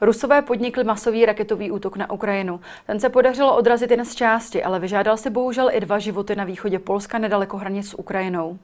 [0.00, 2.60] Rusové podnikli masový raketový útok na Ukrajinu.
[2.86, 6.44] Ten se podařilo odrazit jen z části, ale vyžádal si bohužel i dva životy na
[6.44, 8.58] východě Polska nedaleko hranic s Ukrajinou.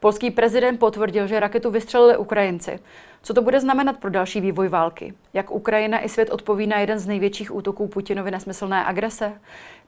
[0.00, 2.78] Polský prezident potvrdil, že raketu vystřelili Ukrajinci.
[3.22, 5.14] Co to bude znamenat pro další vývoj války?
[5.34, 9.32] Jak Ukrajina i svět odpoví na jeden z největších útoků Putinovy nesmyslné agrese?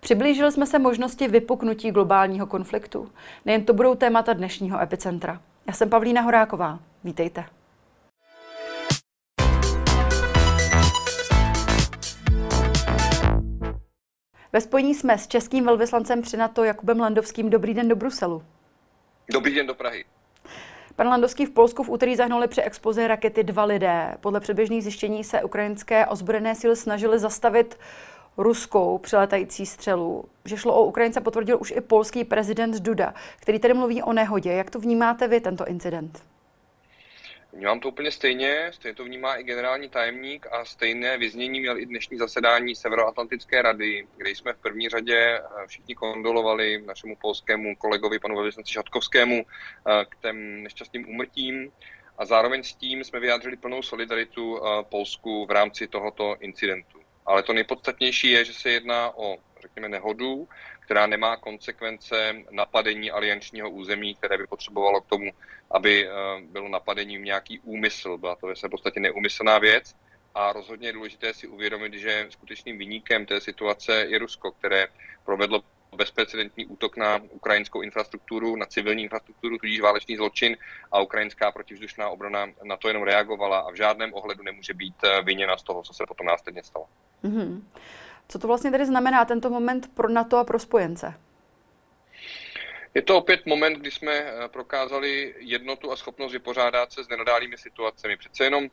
[0.00, 3.08] Přiblížili jsme se možnosti vypuknutí globálního konfliktu.
[3.44, 5.40] Nejen to budou témata dnešního epicentra.
[5.66, 6.78] Já jsem Pavlína Horáková.
[7.04, 7.44] Vítejte.
[14.56, 17.50] Ve spojení jsme s českým velvyslancem při NATO Jakubem Landovským.
[17.50, 18.42] Dobrý den do Bruselu.
[19.32, 20.04] Dobrý den do Prahy.
[20.96, 24.14] Pan Landovský v Polsku v úterý zahnuli při expoze rakety dva lidé.
[24.20, 27.78] Podle předběžných zjištění se ukrajinské ozbrojené síly snažily zastavit
[28.36, 30.24] ruskou přiletající střelu.
[30.44, 34.52] Že šlo o Ukrajince potvrdil už i polský prezident Duda, který tedy mluví o nehodě.
[34.52, 36.22] Jak to vnímáte vy, tento incident?
[37.56, 41.86] Vnímám to úplně stejně, stejně to vnímá i generální tajemník a stejné vyznění měl i
[41.86, 48.18] dnešní zasedání Severoatlantické rady, kde jsme v první řadě eh, všichni kondolovali našemu polskému kolegovi,
[48.18, 51.72] panu velvyslanci Šatkovskému, eh, k těm nešťastným úmrtím
[52.18, 57.00] a zároveň s tím jsme vyjádřili plnou solidaritu eh, Polsku v rámci tohoto incidentu.
[57.26, 60.48] Ale to nejpodstatnější je, že se jedná o, řekněme, nehodu,
[60.80, 65.30] která nemá konsekvence napadení aliančního území, které by potřebovalo k tomu,
[65.70, 68.18] aby eh, bylo napadením nějaký úmysl.
[68.18, 69.94] Byla to v podstatě neumyslná věc.
[70.34, 74.88] A rozhodně je důležité si uvědomit, že skutečným vyníkem té situace je Rusko, které
[75.24, 75.62] provedlo
[75.96, 80.56] bezprecedentní útok na ukrajinskou infrastrukturu, na civilní infrastrukturu, tudíž válečný zločin
[80.92, 85.22] a ukrajinská protivzdušná obrana na to jenom reagovala a v žádném ohledu nemůže být eh,
[85.22, 86.86] viněna z toho, co se potom následně stalo.
[87.24, 87.62] Mm-hmm.
[88.28, 91.14] Co to vlastně tedy znamená tento moment pro NATO a pro spojence?
[92.94, 97.58] Je to opět moment, kdy jsme eh, prokázali jednotu a schopnost vypořádat se s nenadálými
[97.58, 98.16] situacemi.
[98.16, 98.68] Přece jenom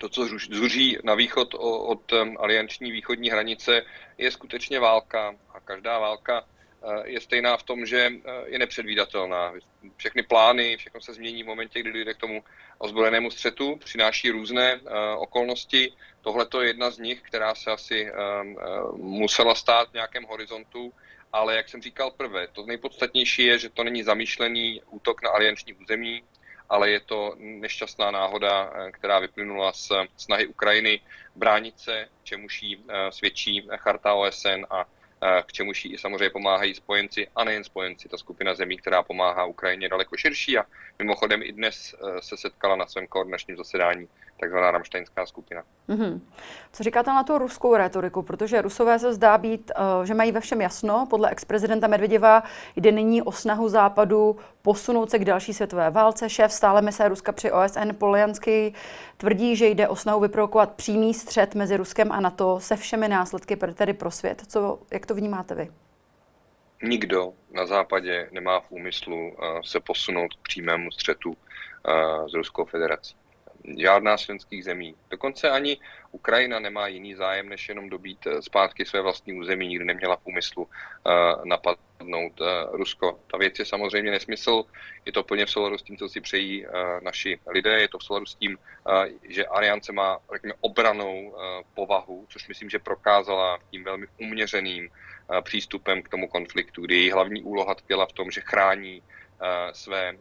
[0.00, 3.82] to, co zuří na východ od alianční východní hranice,
[4.18, 5.34] je skutečně válka.
[5.54, 6.57] A každá válka eh,
[7.04, 9.52] je stejná v tom, že eh, je nepředvídatelná.
[9.96, 12.44] Všechny plány, všechno se změní v momentě, kdy dojde k tomu
[12.78, 14.80] ozbrojenému střetu, přináší různé
[15.16, 15.92] okolnosti.
[16.20, 18.10] Tohle je jedna z nich, která se asi
[18.96, 20.92] musela stát v nějakém horizontu
[21.32, 25.74] ale jak jsem říkal prvé, to nejpodstatnější je, že to není zamýšlený útok na alianční
[25.74, 26.22] území,
[26.68, 31.00] ale je to nešťastná náhoda, eh, která vyplynula z snahy Ukrajiny
[31.36, 34.97] bránit se, čemuž jí eh, svědčí charta OSN a eh,
[35.46, 39.88] k čemuž jí samozřejmě pomáhají spojenci a nejen spojenci, ta skupina zemí, která pomáhá Ukrajině
[39.88, 40.58] daleko širší.
[40.58, 40.66] A
[40.98, 44.08] mimochodem i dnes se setkala na svém koordinačním zasedání
[44.40, 45.62] takzvaná ramštejnská skupina.
[45.88, 46.20] Mm-hmm.
[46.72, 48.22] Co říkáte na tu ruskou retoriku?
[48.22, 51.06] Protože Rusové se zdá být, uh, že mají ve všem jasno.
[51.10, 52.42] Podle ex-prezidenta Medvěděva
[52.76, 56.30] jde nyní o snahu Západu posunout se k další světové válce.
[56.30, 58.74] Šéf stále mise Ruska při OSN Polianský
[59.16, 63.56] tvrdí, že jde o snahu vyprovokovat přímý střet mezi Ruskem a NATO se všemi následky
[63.56, 64.42] tedy pro svět.
[64.48, 65.70] Co, jak to vnímáte vy?
[66.82, 72.64] Nikdo na západě nemá v úmyslu uh, se posunout k přímému střetu uh, s Ruskou
[72.64, 73.16] federací
[73.78, 74.94] žádná z členských zemí.
[75.10, 75.78] Dokonce ani
[76.10, 79.68] Ukrajina nemá jiný zájem, než jenom dobít eh, zpátky své vlastní území.
[79.68, 83.20] Nikdy neměla v úmyslu uh, napadnout uh, Rusko.
[83.30, 84.64] Ta věc je samozřejmě nesmysl.
[85.04, 86.66] Je to plně v souladu s tím, co si přejí
[87.02, 87.80] naši lidé.
[87.80, 88.58] Je to v souladu s tím,
[89.28, 91.36] že Aliance má, řekněme, obranou
[91.74, 94.90] povahu, což myslím, že prokázala tím velmi uměřeným
[95.42, 99.02] přístupem k tomu konfliktu, kdy její hlavní úloha tkvěla v tom, že chrání
[99.72, 100.16] své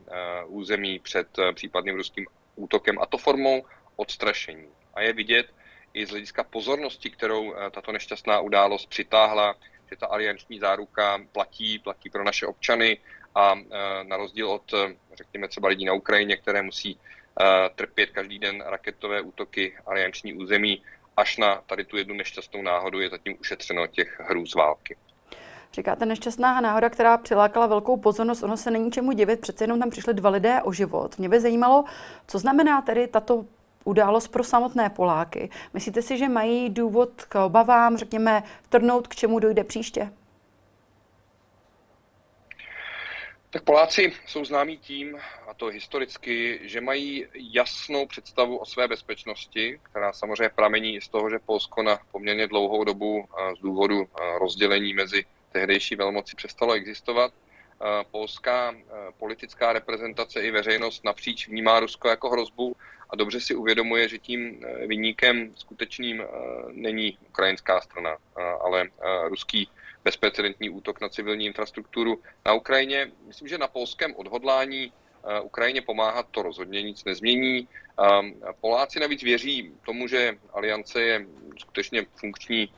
[0.45, 2.25] území před případným ruským
[2.57, 4.67] útokem, a to formou odstrašení.
[4.93, 5.47] A je vidět
[5.93, 9.55] i z hlediska pozornosti, kterou eh, tato nešťastná událost přitáhla,
[9.89, 12.97] že ta alianční záruka platí, platí pro naše občany
[13.35, 16.99] a eh, na rozdíl od, eh, řekněme, třeba lidí na Ukrajině, které musí
[17.75, 20.83] trpět každý den raketové útoky alianční území,
[21.17, 24.97] až na tady tu jednu nešťastnou náhodu je zatím ušetřeno těch hrůz války.
[25.77, 29.89] Říkáte nešťastná náhoda, která přilákala velkou pozornost, ono se není čemu divit, přece jenom tam
[29.89, 31.17] přišli dva lidé o život.
[31.17, 31.85] Mě by zajímalo,
[32.27, 33.45] co znamená tedy tato
[33.83, 35.49] událost pro samotné Poláky.
[35.73, 40.11] Myslíte si, že mají důvod k obavám, řekněme, trnout, k čemu dojde příště?
[43.49, 45.17] Tak Poláci jsou známí tím,
[45.47, 51.29] a to historicky, že mají jasnou představu o své bezpečnosti, která samozřejmě pramení z toho,
[51.29, 53.25] že Polsko na poměrně dlouhou dobu
[53.57, 54.07] z důvodu
[54.39, 55.25] rozdělení mezi
[55.57, 57.33] tehdejší velmoci přestalo existovat.
[57.33, 62.75] Eh, polská eh, politická reprezentace i veřejnost napříč vnímá Rusko jako hrozbu
[63.09, 66.23] a dobře si uvědomuje, že tím eh, vyníkem skutečným
[66.71, 68.17] není ukrajinská strana,
[68.61, 68.89] ale
[69.27, 69.69] ruský
[70.03, 73.11] bezprecedentní útok na civilní infrastrukturu na Ukrajině.
[73.27, 74.93] Myslím, že na polském odhodlání
[75.43, 77.67] Ukrajině pomáhat, to rozhodně nic nezmění.
[78.61, 81.25] Poláci navíc věří tomu, že aliance je
[81.57, 82.69] skutečně funkční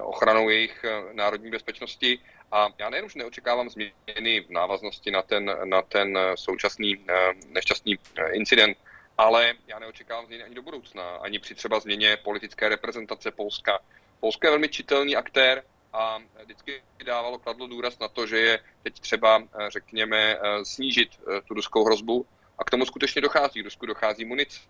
[0.00, 2.18] ochranou jejich národní bezpečnosti
[2.52, 7.04] a já nejenom, že neočekávám změny v návaznosti na ten, na ten současný
[7.48, 7.98] nešťastný
[8.32, 8.76] incident,
[9.18, 13.78] ale já neočekávám změny ani do budoucna, ani při třeba změně politické reprezentace Polska.
[14.20, 15.62] Polsko je velmi čitelný aktér
[15.92, 21.54] a vždycky dávalo kladlo důraz na to, že je teď třeba, řekněme, snížit eh, tu
[21.54, 22.26] ruskou hrozbu.
[22.58, 23.62] A k tomu skutečně dochází.
[23.62, 24.60] Rusku dochází munice,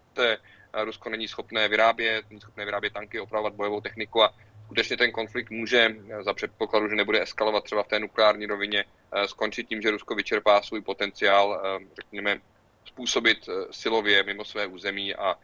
[0.73, 4.35] Rusko není schopné vyrábět, není schopné vyrábět tanky, opravovat bojovou techniku a
[4.73, 8.85] skutečně ten konflikt může eh, za předpokladu, že nebude eskalovat třeba v té nukleární rovině,
[9.13, 11.63] eh, skončit tím, že Rusko vyčerpá svůj potenciál,
[11.97, 12.41] řekněme,
[12.85, 15.37] způsobit eh, silově mimo své území a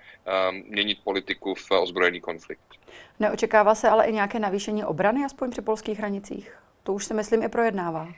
[0.52, 2.62] měnit politiku v ozbrojený konflikt.
[3.20, 6.58] Neočekává se ale i nějaké navýšení obrany, aspoň při polských hranicích?
[6.82, 8.08] To už se, myslím, i projednává.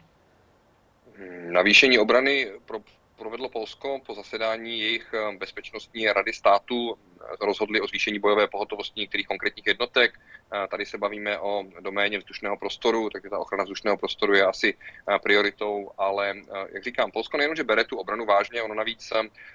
[1.16, 2.78] Hmm, navýšení obrany pro,
[3.18, 6.96] provedlo Polsko po zasedání jejich eh, bezpečnostní rady států
[7.40, 10.18] rozhodli o zvýšení bojové pohotovosti některých konkrétních jednotek.
[10.70, 14.74] Tady se bavíme o doméně vzdušného prostoru, takže ta ochrana vzdušného prostoru je asi
[15.22, 16.34] prioritou, ale
[16.72, 19.12] jak říkám, Polsko nejenom, že bere tu obranu vážně, ono navíc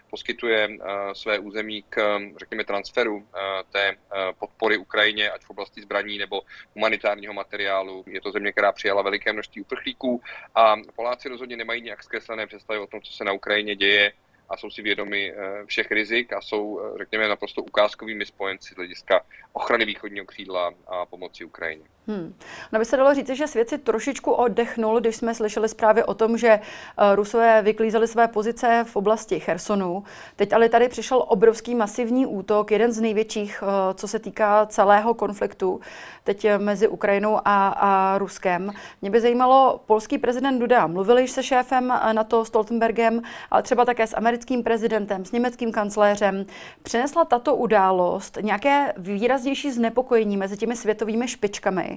[0.09, 0.69] poskytuje
[1.13, 3.27] své území k, řekněme, transferu
[3.71, 3.97] té
[4.39, 6.41] podpory Ukrajině, ať v oblasti zbraní nebo
[6.75, 8.03] humanitárního materiálu.
[8.07, 10.21] Je to země, která přijala veliké množství uprchlíků
[10.55, 14.13] a Poláci rozhodně nemají nějak zkreslené představy o tom, co se na Ukrajině děje
[14.49, 18.77] a jsou si vědomi eh, všech rizik a jsou, eh, řekněme, naprosto ukázkovými spojenci z
[18.77, 21.85] hlediska ochrany východního křídla a pomoci Ukrajině.
[22.07, 22.33] Hmm.
[22.71, 26.13] No by se dalo říct, že svět si trošičku oddechnul, když jsme slyšeli zprávy o
[26.13, 30.03] tom, že eh, Rusové vyklízeli své pozice v oblasti Chersonu.
[30.35, 33.63] Teď ale tady přišel obrovský masivní útok, jeden z největších,
[33.95, 35.79] co se týká celého konfliktu,
[36.23, 38.71] teď mezi Ukrajinou a, a Ruskem.
[39.01, 43.21] Mě by zajímalo, polský prezident Duda mluvil již se šéfem na to Stoltenbergem,
[43.51, 46.45] ale třeba také s americkým prezidentem, s německým kancléřem.
[46.83, 51.94] Přinesla tato událost nějaké výraznější znepokojení mezi těmi světovými špičkami?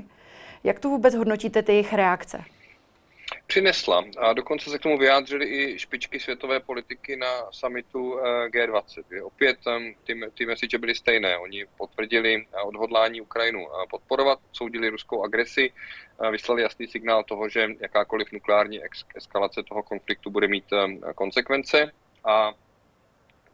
[0.65, 2.45] Jak to vůbec hodnotíte, ty jejich reakce?
[3.47, 9.25] Přinesla a dokonce se k tomu vyjádřili i špičky světové politiky na summitu eh, G20.
[9.25, 9.59] Opět
[10.05, 11.39] ty, ty message byly stejné.
[11.39, 15.73] Oni potvrdili eh, odhodlání Ukrajinu eh, podporovat, soudili ruskou agresi,
[16.31, 18.81] vyslali jasný signál toho, že jakákoliv nukleární
[19.15, 20.65] eskalace toho konfliktu bude mít
[21.15, 21.93] konsekvence
[22.25, 22.53] a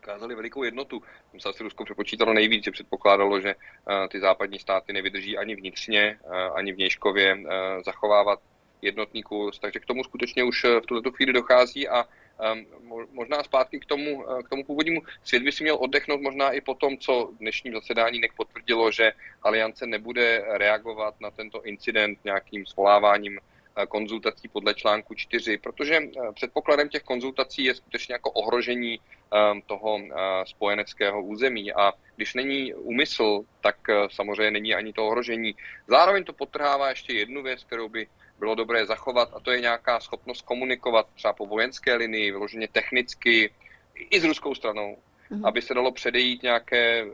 [0.05, 1.03] ukázali velikou jednotu.
[1.33, 5.57] Tam se asi Rusko přepočítalo nejvíc, že předpokládalo, že uh, ty západní státy nevydrží ani
[5.57, 7.51] vnitřně, uh, ani vnějškově uh,
[7.85, 8.41] zachovávat
[8.83, 9.59] jednotný kurz.
[9.59, 14.25] Takže k tomu skutečně už v tuto chvíli dochází a um, možná zpátky k tomu,
[14.45, 15.01] k tomu původnímu.
[15.25, 19.13] Svět by si měl oddechnout možná i po tom, co dnešním zasedání nek potvrdilo, že
[19.43, 23.54] aliance nebude reagovat na tento incident nějakým svoláváním Eh,
[23.89, 29.99] konzultací podle článku 4, protože eh, předpokladem těch konzultací je skutečně jako ohrožení eh, toho
[30.45, 33.77] spojeneckého území a když není úmysl, tak
[34.11, 35.55] samozřejmě není ani to ohrožení.
[35.89, 38.07] Zároveň to potrhává ještě jednu věc, kterou by
[38.39, 43.51] bylo dobré zachovat a to je nějaká schopnost komunikovat třeba po vojenské linii, vyloženě technicky,
[43.95, 44.99] i s ruskou stranou,
[45.31, 45.49] mm-hmm.
[45.49, 47.07] aby se dalo předejít nějaké,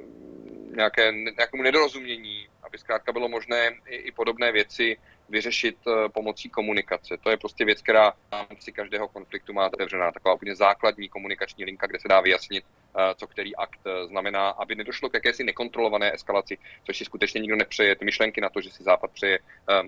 [0.76, 4.96] nějaké, nějakému nedorozumění, aby zkrátka bylo možné i, i podobné věci
[5.30, 7.16] vyřešit eh, pomocí komunikace.
[7.22, 10.12] To je prostě věc, která v rámci každého konfliktu má otevřená.
[10.12, 14.48] Taková úplně základní komunikační linka, kde se dá vyjasnit, eh, co který akt eh, znamená,
[14.48, 17.96] aby nedošlo k jakési nekontrolované eskalaci, což si skutečně nikdo nepřeje.
[17.96, 19.38] Ty myšlenky na to, že si Západ přeje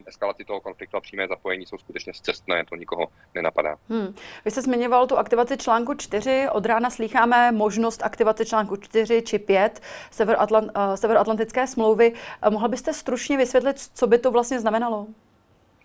[0.07, 3.77] eskalaci toho konfliktu a přímé zapojení, jsou skutečně zcestné, to nikoho nenapadá.
[3.89, 4.15] Hmm.
[4.45, 6.47] Vy jste zmiňoval tu aktivaci článku 4.
[6.53, 9.81] Od rána slýcháme možnost aktivace článku 4 či 5
[10.95, 12.13] Severoatlantické smlouvy.
[12.51, 15.07] Mohl byste stručně vysvětlit, co by to vlastně znamenalo?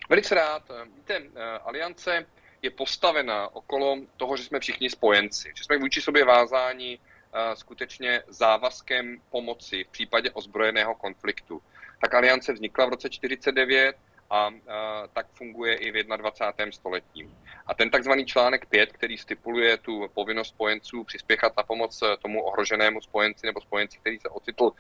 [0.10, 0.64] Velice rád.
[0.96, 2.26] Víte, eh, aliance
[2.62, 8.24] je postavena okolo toho, že jsme všichni spojenci, že jsme vůči sobě vázáni eh, skutečně
[8.28, 11.62] závazkem pomoci v případě ozbrojeného konfliktu.
[12.02, 13.96] Tak aliance vznikla v roce 49
[14.30, 16.72] a, eh, tak funguje i v 21.
[16.72, 17.30] století.
[17.66, 23.02] A ten takzvaný článek 5, který stipuluje tu povinnost spojenců přispěchat na pomoc tomu ohroženému
[23.02, 24.72] spojenci nebo spojenci, který se ocitl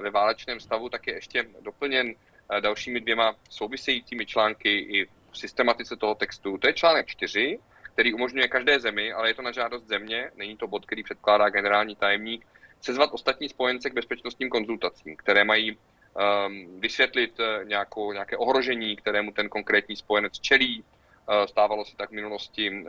[0.00, 2.14] ve válečném stavu, tak je ještě doplněn
[2.60, 6.58] dalšími dvěma souvisejícími články i v systematice toho textu.
[6.58, 7.58] To je článek 4,
[7.92, 11.48] který umožňuje každé zemi, ale je to na žádost země, není to bod, který předkládá
[11.48, 12.46] generální tajemník,
[12.80, 19.32] sezvat ostatní spojence k bezpečnostním konzultacím, které mají um, vysvětlit uh, nějakou, nějaké ohrožení, kterému
[19.32, 20.84] ten konkrétní spojenec čelí.
[21.28, 22.88] Uh, stávalo se tak v minulosti uh,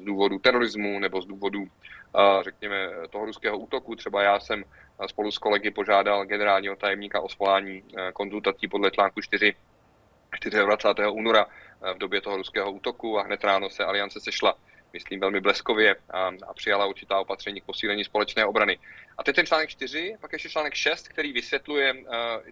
[0.00, 3.96] z důvodu terorismu nebo z důvodu, uh, řekněme, toho ruského útoku.
[3.96, 4.64] Třeba já jsem
[5.06, 9.54] spolu s kolegy požádal generálního tajemníka o svolání eh, konzultací podle článku 4
[10.64, 11.08] 24.
[11.08, 14.54] února eh, v době toho ruského útoku a hned ráno se aliance sešla
[14.94, 18.78] myslím velmi bleskově, a, a přijala určitá opatření k posílení společné obrany.
[19.18, 21.94] A teď ten článek 4, pak ještě článek 6, který vysvětluje,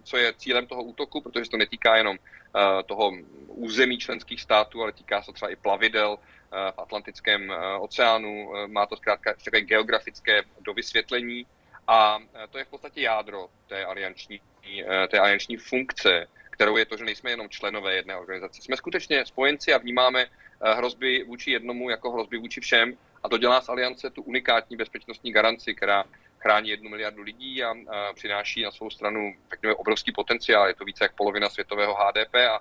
[0.04, 2.18] co je cílem toho útoku, protože to netýká jenom
[2.86, 3.12] toho
[3.46, 6.18] území členských států, ale týká se třeba i plavidel
[6.50, 8.52] v Atlantickém oceánu.
[8.66, 11.46] Má to zkrátka takové geografické dovysvětlení
[11.88, 12.18] a
[12.50, 14.40] to je v podstatě jádro té alianční,
[15.08, 18.62] té alianční funkce, kterou je to, že nejsme jenom členové jedné organizace.
[18.62, 20.28] Jsme skutečně spojenci a vnímáme eh,
[20.62, 25.32] hrozby vůči jednomu jako hrozby vůči všem a to dělá z aliance tu unikátní bezpečnostní
[25.32, 26.04] garanci, která
[26.38, 30.66] chrání jednu miliardu lidí a, a přináší na svou stranu řekněme, obrovský potenciál.
[30.68, 32.60] Je to více jak polovina světového HDP a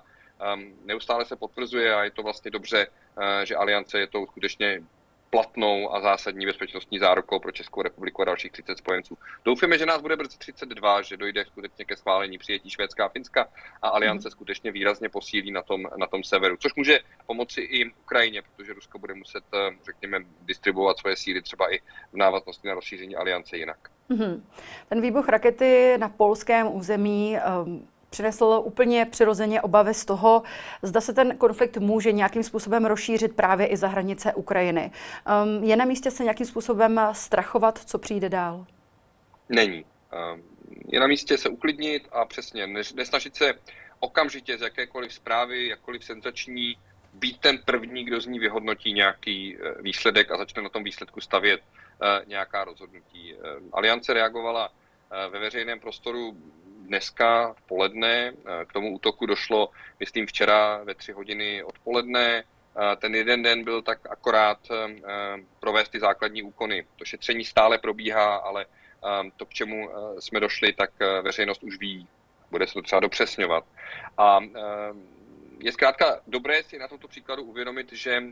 [0.54, 4.82] um, neustále se potvrzuje a je to vlastně dobře, uh, že aliance je to skutečně
[5.32, 9.18] platnou a zásadní bezpečnostní zárukou pro Českou republiku a dalších 30 spojenců.
[9.44, 13.48] Doufáme, že nás bude brzy 32, že dojde skutečně ke schválení přijetí Švédska a Finska
[13.82, 14.30] a aliance mm.
[14.30, 18.98] skutečně výrazně posílí na tom, na tom severu, což může pomoci i Ukrajině, protože Rusko
[18.98, 21.78] bude muset, eh, řekněme, distribuovat svoje síly třeba i
[22.12, 23.78] v návaznosti na rozšíření aliance jinak.
[24.10, 24.42] Mm-hmm.
[24.88, 30.42] Ten výbuch rakety na polském území um přinesl úplně přirozeně obavy z toho,
[30.82, 34.90] zda se ten konflikt může nějakým způsobem rozšířit právě i za hranice Ukrajiny.
[34.90, 38.66] Um, je na místě se nějakým způsobem strachovat, co přijde dál?
[39.48, 39.84] Není.
[39.84, 40.42] Um,
[40.88, 43.54] je na místě se uklidnit a přesně nesnažit se
[44.00, 46.76] okamžitě z jakékoliv zprávy, jakkoliv senzační,
[47.12, 51.20] být ten první, kdo z ní vyhodnotí nějaký eh, výsledek a začne na tom výsledku
[51.20, 53.34] stavět uh, nějaká rozhodnutí.
[53.34, 53.40] Uh,
[53.72, 56.36] Aliance reagovala uh, ve veřejném prostoru
[56.86, 58.32] dneska v poledne.
[58.32, 59.70] Eh, k tomu útoku došlo,
[60.00, 62.44] myslím, včera ve tři hodiny odpoledne.
[62.44, 64.96] Eh, ten jeden den byl tak akorát eh,
[65.60, 66.86] provést ty základní úkony.
[66.96, 68.66] To šetření stále probíhá, ale
[69.36, 70.90] to, k čemu jsme došli, tak
[71.22, 72.08] veřejnost už ví.
[72.50, 73.64] Bude se to třeba dopřesňovat.
[74.18, 74.38] A
[75.58, 78.22] je zkrátka dobré si na tomto příkladu uvědomit, že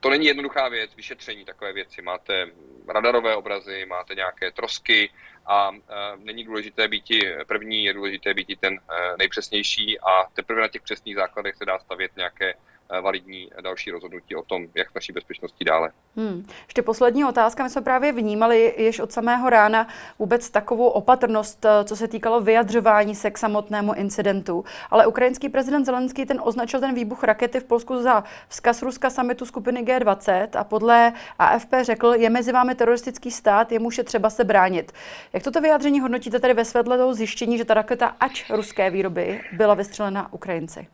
[0.00, 2.02] to není jednoduchá věc, vyšetření takové věci.
[2.02, 2.46] Máte
[2.88, 5.10] radarové obrazy, máte nějaké trosky,
[5.46, 5.70] a
[6.16, 7.04] není důležité být
[7.46, 11.78] první, je důležité být ten e, nejpřesnější a teprve na těch přesných základech se dá
[11.78, 12.54] stavět nějaké
[13.02, 15.90] validní další rozhodnutí o tom, jak naší bezpečností dále.
[16.16, 16.46] Hmm.
[16.66, 17.62] Ještě poslední otázka.
[17.62, 22.40] My jsme právě vnímali již od samého rána vůbec takovou opatrnost, e, co se týkalo
[22.40, 24.64] vyjadřování se k samotnému incidentu.
[24.90, 29.46] Ale ukrajinský prezident Zelenský ten označil ten výbuch rakety v Polsku za vzkaz Ruska samitu
[29.46, 34.44] skupiny G20 a podle AFP řekl, je mezi vámi teroristický stát, jemuž je třeba se
[34.44, 34.92] bránit.
[35.32, 39.40] Jak toto vyjádření hodnotíte tedy ve světle toho zjištění, že ta raketa, ač ruské výroby,
[39.52, 40.88] byla vystřelena Ukrajinci?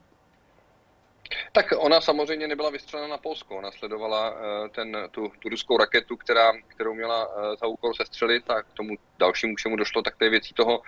[1.52, 6.16] Tak ona samozřejmě nebyla vystřelena na Polsko, ona sledovala uh, ten, tu, tu ruskou raketu,
[6.16, 10.24] která, kterou měla uh, za úkol sestřelit a k tomu dalšímu, čemu došlo, tak to
[10.24, 10.84] je věcí toho, uh,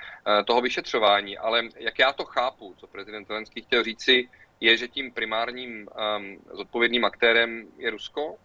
[0.47, 1.39] toho vyšetřování.
[1.39, 4.29] Ale jak já to chápu, co prezident Zelenský chtěl říci,
[4.61, 5.89] je, že tím primárním
[6.19, 8.37] um, zodpovědným aktérem je Rusko,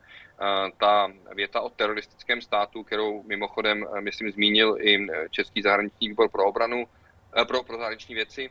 [0.78, 6.30] ta věta o teroristickém státu, kterou mimochodem, eh, myslím, zmínil i eh, Český zahraniční výbor
[6.30, 7.01] pro obranu, eh,
[7.48, 8.50] pro, pro zahraniční věci,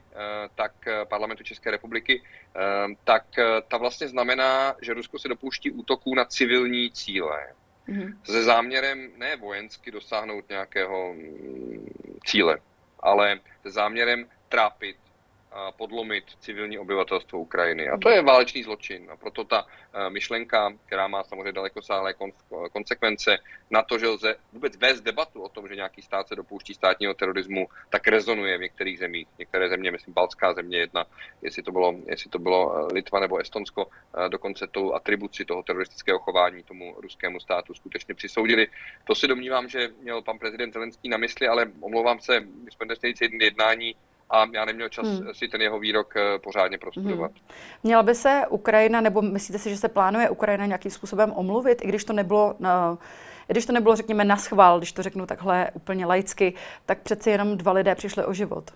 [0.54, 0.72] tak
[1.08, 2.22] parlamentu České republiky,
[3.04, 3.24] tak
[3.68, 7.52] ta vlastně znamená, že Rusko se dopouští útoků na civilní cíle.
[7.88, 8.16] Mm-hmm.
[8.24, 12.58] Se záměrem ne vojensky dosáhnout nějakého mm, cíle,
[13.00, 14.96] ale se záměrem trápit
[15.76, 17.88] podlomit civilní obyvatelstvo Ukrajiny.
[17.88, 19.10] A to je válečný zločin.
[19.10, 22.14] A proto ta e, myšlenka, která má samozřejmě dalekosáhlé
[22.72, 23.38] konsekvence
[23.70, 27.14] na to, že lze vůbec vést debatu o tom, že nějaký stát se dopouští státního
[27.14, 29.28] terorismu, tak rezonuje v některých zemích.
[29.38, 31.06] Některé země, myslím, Baltská země jedna,
[31.42, 33.86] jestli to bylo, jestli to bylo e, Litva nebo Estonsko,
[34.28, 38.68] dokonce tu atribuci toho teroristického chování tomu ruskému státu skutečně přisoudili.
[39.04, 42.86] To si domnívám, že měl pan prezident Zelenský na mysli, ale omlouvám se, my jsme
[42.86, 42.98] dnes
[43.40, 43.94] jednání
[44.30, 45.34] a já neměl čas hmm.
[45.34, 47.30] si ten jeho výrok eh, pořádně prostudovat.
[47.30, 47.40] Hmm.
[47.82, 51.88] Měla by se Ukrajina, nebo myslíte si, že se plánuje Ukrajina nějakým způsobem omluvit, i
[51.88, 52.98] když to nebylo na,
[53.46, 56.54] když to nebylo, řekněme, na schvál, když to řeknu takhle úplně laicky,
[56.86, 58.70] tak přeci jenom dva lidé přišli o život.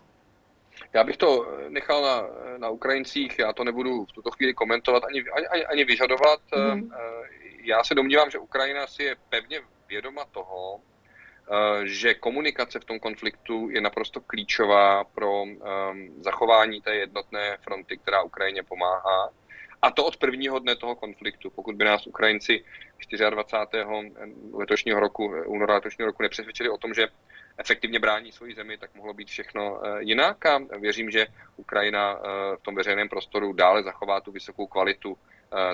[0.93, 2.23] Já bych to nechal na,
[2.59, 6.41] na Ukrajincích, já to nebudu v tuto chvíli komentovat ani, ani, ani vyžadovat.
[6.53, 6.91] Hmm.
[7.63, 10.94] Já se domnívám, že Ukrajina si je pevně vědoma toho, Eh,
[11.85, 15.59] že komunikace v tom konfliktu je naprosto klíčová pro um,
[16.21, 19.31] zachování té jednotné fronty, která Ukrajině pomáhá.
[19.83, 21.51] A to od prvního dne toho konfliktu.
[21.51, 22.65] Pokud by nás Ukrajinci
[23.31, 23.85] 24.
[24.53, 27.09] letošního roku, února letošního roku nepřesvědčili o tom, že
[27.59, 32.57] efektivně brání svoji zemi, tak mohlo být všechno eh, jinak a věřím, že Ukrajina eh,
[32.57, 35.19] v tom veřejném prostoru dále zachová tu vysokou kvalitu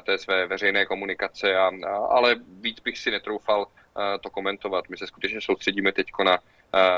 [0.02, 3.66] té své veřejné komunikace, a, a, ale víc bych si netroufal
[4.20, 4.88] to komentovat.
[4.88, 6.38] My se skutečně soustředíme teď na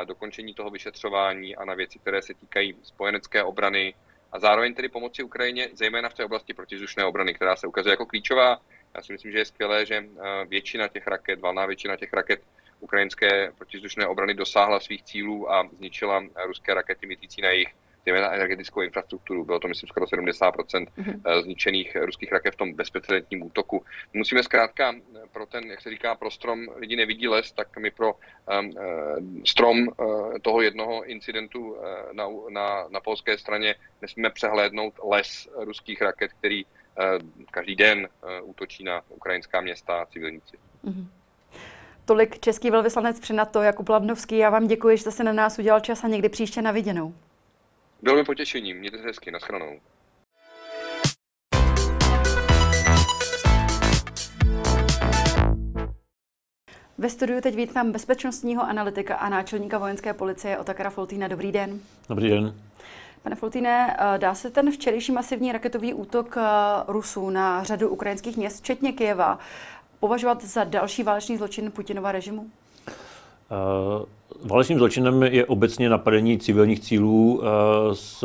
[0.04, 3.94] dokončení toho vyšetřování a na věci, které se týkají spojenecké obrany
[4.32, 8.06] a zároveň tedy pomoci Ukrajině, zejména v té oblasti protizdušné obrany, která se ukazuje jako
[8.06, 8.60] klíčová.
[8.94, 10.04] Já si myslím, že je skvělé, že
[10.48, 12.42] většina těch raket, valná většina těch raket
[12.80, 18.80] ukrajinské protizdušné obrany dosáhla svých cílů a zničila ruské rakety mítící na jejich zejména energetickou
[18.80, 19.44] infrastrukturu.
[19.44, 21.42] Bylo to, myslím, skoro 70% mm-hmm.
[21.42, 23.84] zničených ruských raket v tom bezprecedentním útoku.
[24.12, 24.94] Musíme zkrátka
[25.32, 28.72] pro ten, jak se říká, pro strom lidi nevidí les, tak my pro um,
[29.46, 31.78] strom uh, toho jednoho incidentu uh,
[32.12, 36.70] na, na, na polské straně nesmíme přehlédnout les ruských raket, který uh,
[37.50, 40.56] každý den uh, útočí na ukrajinská města a civilníci.
[40.84, 41.06] Mm-hmm.
[42.04, 44.38] Tolik český velvyslanec při NATO Jakub Ladnovský.
[44.38, 47.14] Já vám děkuji, že jste na nás udělal čas a někdy příště na viděnou.
[48.02, 48.78] Bylo mi potěšením.
[48.78, 49.30] Mějte se hezky.
[49.30, 49.80] Naschranou.
[56.98, 61.28] Ve studiu teď vítám bezpečnostního analytika a náčelníka vojenské policie Otakara Foltýna.
[61.28, 61.80] Dobrý den.
[62.08, 62.54] Dobrý den.
[63.22, 66.42] Pane Foltýne, eh, dá se ten včerejší masivní raketový útok eh,
[66.86, 69.38] Rusů na řadu ukrajinských měst, včetně Kijeva,
[70.00, 72.42] považovat za další válečný zločin Putinova režimu?
[72.42, 74.06] Uh,
[74.44, 77.44] válečným zločinem je obecně napadení civilních cílů uh,
[77.92, 78.24] s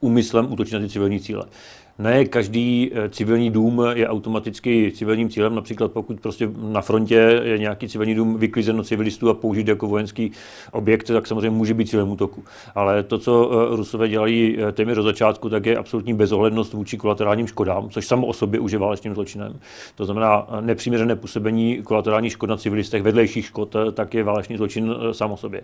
[0.00, 1.46] úmyslem útočit na ty civilní cíle
[1.98, 5.54] ne každý eh, civilní dům je automaticky civilním cílem.
[5.54, 9.86] Například pokud prostě na frontě je nějaký civilní dům vyklizen od civilistů a použít jako
[9.86, 10.30] vojenský
[10.72, 12.44] objekt, tak samozřejmě může být cílem útoku.
[12.74, 16.96] Ale to, co eh, Rusové dělají eh, téměř od začátku, tak je absolutní bezohlednost vůči
[16.96, 19.58] kolaterálním škodám, což samo o sobě už je válečným zločinem.
[19.94, 25.32] To znamená nepřiměřené působení kolaterálních škod na civilistech, vedlejších škod, tak je válečný zločin sám
[25.32, 25.60] o sobě.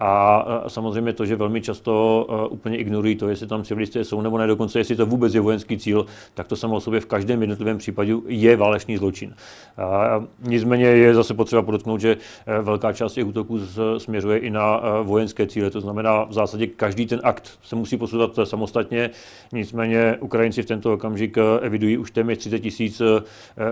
[0.00, 4.46] A samozřejmě to, že velmi často úplně ignorují to, jestli tam civilisté jsou nebo ne,
[4.46, 7.40] dokonce jestli to vůbec je vojenský politický cíl, tak to samo o sobě v každém
[7.40, 9.34] jednotlivém případě je válečný zločin.
[9.78, 13.60] A nicméně je zase potřeba podotknout, že eh, velká část těch útoků
[13.98, 15.70] směřuje i na eh, vojenské cíle.
[15.70, 19.10] To znamená, v zásadě každý ten akt se musí posuzovat samostatně.
[19.52, 23.02] Nicméně Ukrajinci v tento okamžik eh, evidují už téměř 30 tisíc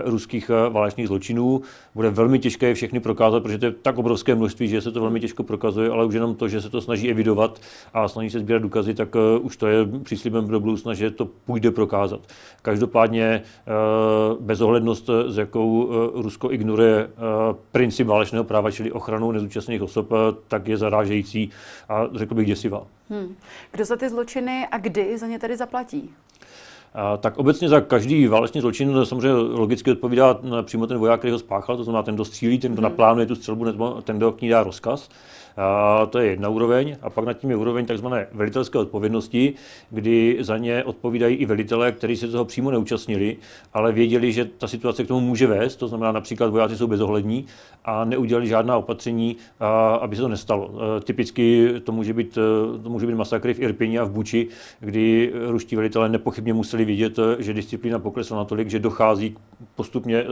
[0.05, 1.61] ruských válečných zločinů.
[1.95, 5.01] Bude velmi těžké je všechny prokázat, protože to je tak obrovské množství, že se to
[5.01, 7.61] velmi těžko prokazuje, ale už jenom to, že se to snaží evidovat
[7.93, 11.71] a snaží se sbírat důkazy, tak už to je příslibem do budoucna, že to půjde
[11.87, 12.19] prokázat.
[12.61, 13.71] Každopádně eh,
[14.39, 17.09] bezohlednost, s jakou eh, Rusko ignoruje eh,
[17.71, 20.09] princip válečného práva, čili ochranu nezúčastněných osob,
[20.47, 21.49] tak je zarážející
[21.89, 22.83] a řekl bych děsivá.
[23.09, 23.35] Hmm.
[23.71, 26.09] Kdo za ty zločiny a kdy za ně tedy zaplatí?
[27.19, 31.77] tak obecně za každý válečný zločin samozřejmě logicky odpovídá přímo ten voják, který ho spáchal,
[31.77, 32.91] to znamená ten, kdo střílí, ten, kdo hmm.
[32.91, 35.09] naplánuje tu střelbu, nebo ten, kdo k ní dá rozkaz.
[35.57, 36.97] A to je jedna úroveň.
[37.01, 38.07] A pak nad tím je úroveň tzv.
[38.31, 39.53] velitelské odpovědnosti,
[39.89, 43.37] kdy za ně odpovídají i velitelé, kteří se toho přímo neúčastnili,
[43.73, 45.75] ale věděli, že ta situace k tomu může vést.
[45.75, 47.45] To znamená, například vojáci jsou bezohlední
[47.85, 49.37] a neudělali žádná opatření,
[49.99, 50.71] aby se to nestalo.
[50.97, 54.47] E, typicky to může být, e, to může být masakry v Irpině a v Buči,
[54.79, 59.35] kdy ruští velitelé nepochybně museli vidět, e, že disciplína poklesla natolik, že dochází
[59.75, 60.25] postupně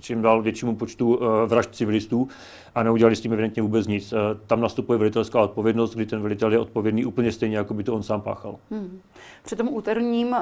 [0.00, 2.28] čím dál většímu počtu vražd civilistů
[2.74, 4.14] a neudělali s tím evidentně vůbec nic.
[4.46, 8.02] Tam nastupuje velitelská odpovědnost, kdy ten velitel je odpovědný úplně stejně, jako by to on
[8.02, 8.56] sám páchal.
[8.70, 9.00] Hmm.
[9.42, 10.36] Při tom úterním uh,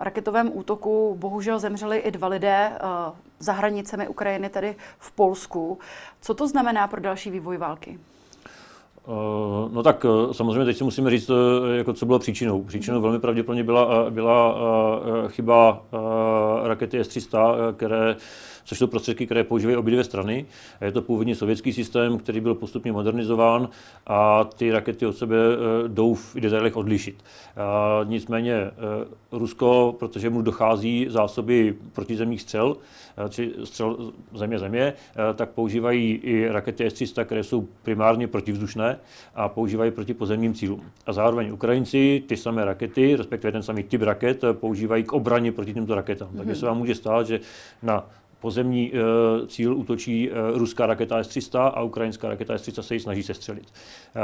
[0.00, 5.78] raketovém útoku bohužel zemřeli i dva lidé uh, za hranicemi Ukrajiny, tedy v Polsku.
[6.20, 7.98] Co to znamená pro další vývoj války?
[9.72, 11.30] No tak samozřejmě teď si musíme říct,
[11.76, 12.62] jako co bylo příčinou.
[12.62, 14.56] Příčinou velmi pravděpodobně byla, byla
[15.28, 15.82] chyba
[16.64, 18.16] rakety S-300, které
[18.64, 20.46] což jsou prostředky, které používají obě dvě strany.
[20.80, 23.68] Je to původně sovětský systém, který byl postupně modernizován
[24.06, 27.24] a ty rakety od sebe eh, jdou v detailech odlišit.
[27.56, 28.70] A nicméně eh,
[29.32, 32.76] Rusko, protože mu dochází zásoby protizemních střel,
[33.26, 34.92] eh, či střel země-země,
[35.34, 38.98] tak používají i rakety S-300, které jsou primárně protivzdušné
[39.34, 40.82] a používají proti pozemním cílům.
[41.06, 45.74] A zároveň Ukrajinci ty samé rakety, respektive ten samý typ raket, používají k obraně proti
[45.74, 46.28] těmto raketám.
[46.28, 46.36] Mm-hmm.
[46.36, 46.60] Takže mhm.
[46.60, 47.40] se vám může stát, že
[47.82, 48.06] na
[48.44, 53.22] pozemní uh, cíl útočí uh, ruská raketa S-300 a ukrajinská raketa S-300 se ji snaží
[53.22, 53.64] sestřelit.
[53.64, 54.22] Uh,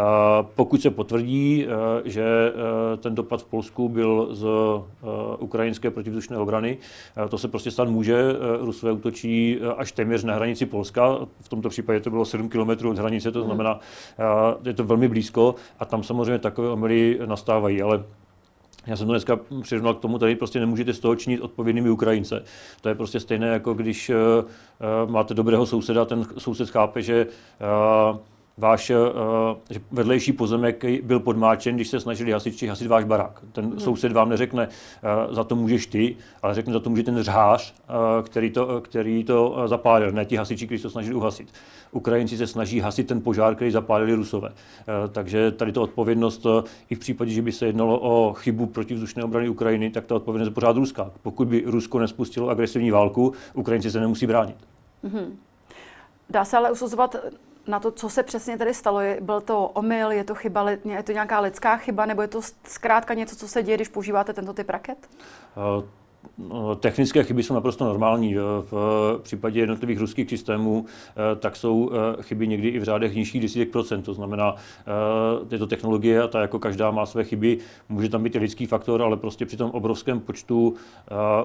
[0.54, 1.66] pokud se potvrdí,
[2.04, 2.52] že
[2.98, 4.46] ten dopad v Polsku byl z
[5.38, 6.78] ukrajinské protivzdušné obrany,
[7.28, 8.22] to se prostě stát může.
[8.61, 11.18] Rusové útočí až téměř na hranici Polska.
[11.40, 13.46] V tomto případě to bylo 7 km od hranice, to mhm.
[13.46, 13.80] znamená,
[14.64, 17.83] je to velmi blízko a tam samozřejmě takové omily nastávají.
[17.83, 18.04] Ale
[18.86, 22.44] já jsem to dneska přirovnal k tomu, tady prostě nemůžete z toho činit odpovědnými Ukrajince.
[22.80, 27.26] To je prostě stejné, jako když uh, máte dobrého souseda, ten soused chápe, že
[28.10, 28.18] uh,
[28.61, 28.92] váš
[29.70, 33.40] že vedlejší pozemek byl podmáčen, když se snažili hasiči hasit váš barák.
[33.53, 33.81] Ten hmm.
[33.81, 34.68] soused vám neřekne,
[35.31, 37.75] za to můžeš ty, ale řekne, za to může ten řhář,
[38.23, 41.49] který to, který to zapálil, ne ti hasiči, kteří se to snažili uhasit.
[41.92, 44.53] Ukrajinci se snaží hasit ten požár, který zapálili Rusové.
[45.12, 46.46] Takže tady to odpovědnost,
[46.90, 50.49] i v případě, že by se jednalo o chybu protivzdušné obrany Ukrajiny, tak ta odpovědnost
[50.49, 51.11] je pořád ruská.
[51.23, 54.57] Pokud by Rusko nespustilo agresivní válku, Ukrajinci se nemusí bránit.
[55.05, 55.27] Mm-hmm.
[56.31, 57.16] Dá se ale usuzovat
[57.66, 59.01] na to, co se přesně tady stalo.
[59.20, 63.14] Byl to omyl, je to chyba, je to nějaká lidská chyba, nebo je to zkrátka
[63.14, 65.09] něco, co se děje, když používáte tento typ raket?
[65.79, 65.85] Uh,
[66.80, 68.35] technické chyby jsou naprosto normální.
[68.70, 73.42] V případě jednotlivých ruských systémů eh, tak jsou eh, chyby někdy i v řádech nižších
[73.42, 74.02] desítek procent.
[74.02, 78.37] To znamená, eh, tyto technologie, a ta jako každá má své chyby, může tam být
[78.37, 80.74] i lidský faktor, ale prostě při tom obrovském počtu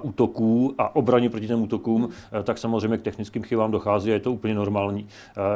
[0.01, 2.09] útoků a obraně proti těm útokům,
[2.43, 5.07] tak samozřejmě k technickým chybám dochází a je to úplně normální.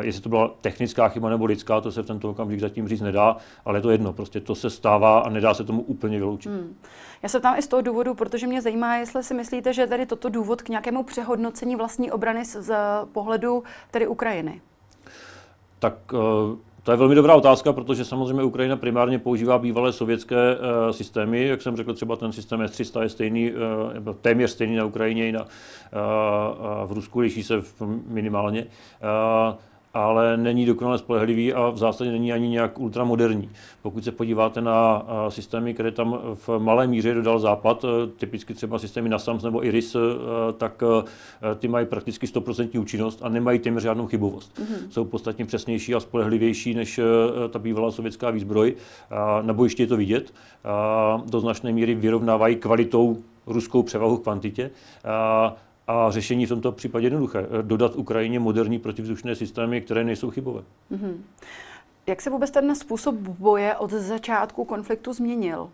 [0.02, 3.38] Jestli to byla technická chyba nebo lidská, to se v tento okamžik zatím říct nedá,
[3.66, 4.14] ale je to jedno.
[4.14, 6.52] Prostě to se stává a nedá se tomu úplně vyloučit.
[6.52, 6.76] Hmm.
[7.24, 10.06] Já se tam i z toho důvodu, protože mě zajímá, jestli si myslíte, že tady
[10.06, 12.76] toto důvod k nějakému přehodnocení vlastní obrany z, z
[13.12, 14.62] pohledu tedy Ukrajiny.
[15.80, 16.20] Tak uh...
[16.84, 21.48] To je velmi dobrá otázka, protože samozřejmě Ukrajina primárně používá bývalé sovětské uh, systémy.
[21.48, 25.32] Jak jsem řekl, třeba ten systém S-300 je stejný, uh, téměř stejný na Ukrajině i
[25.32, 25.46] na,
[26.86, 27.62] v Rusku, liší se
[28.08, 28.66] minimálně.
[29.94, 33.50] Ale není dokonale spolehlivý a v zásadě není ani nějak ultramoderní.
[33.82, 38.80] Pokud se podíváte na systémy, které tam v malé míře dodal Západ, e, typicky třeba
[38.80, 40.00] systémy NASAMS nebo IRIS, e,
[40.58, 44.60] tak e, ty mají prakticky 100% účinnost a nemají téměř žádnou chybovost.
[44.60, 44.90] Mm-hmm.
[44.90, 47.00] Jsou podstatně přesnější a spolehlivější než
[47.50, 48.76] ta bývalá sovětská výzbroj.
[49.42, 50.34] Na bojišti je to vidět.
[51.26, 54.72] Do značné míry vyrovnávají kvalitou ruskou převahu v kvantitě.
[55.92, 57.48] A řešení v tomto případě jednoduché.
[57.62, 60.62] Dodat Ukrajině moderní protivzdušné systémy, které nejsou chybové.
[60.92, 61.14] Mm-hmm.
[62.08, 65.70] Jak se vůbec ten způsob boje od začátku konfliktu změnil?